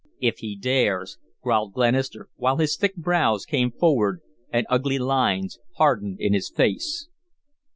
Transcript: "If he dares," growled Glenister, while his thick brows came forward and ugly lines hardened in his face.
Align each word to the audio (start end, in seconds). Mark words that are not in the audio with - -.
"If 0.19 0.39
he 0.39 0.55
dares," 0.57 1.19
growled 1.43 1.73
Glenister, 1.73 2.27
while 2.35 2.57
his 2.57 2.75
thick 2.75 2.95
brows 2.95 3.45
came 3.45 3.71
forward 3.71 4.21
and 4.51 4.65
ugly 4.67 4.97
lines 4.97 5.59
hardened 5.75 6.17
in 6.19 6.33
his 6.33 6.49
face. 6.49 7.07